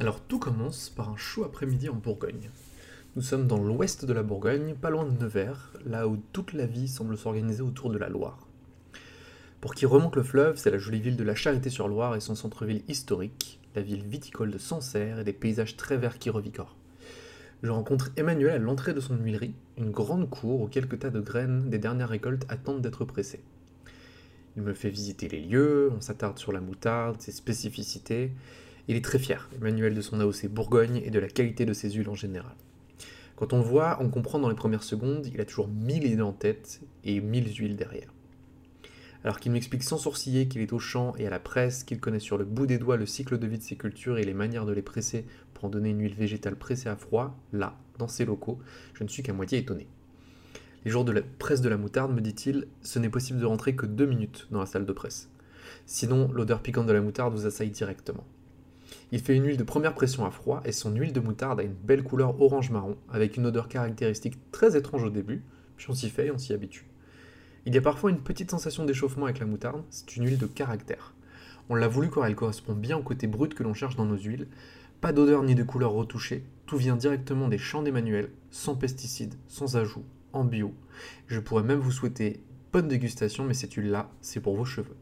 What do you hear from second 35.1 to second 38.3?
il a toujours mille idées en tête et mille huiles derrière.